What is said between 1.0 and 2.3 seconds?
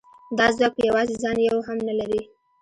ځان یو هم نه لري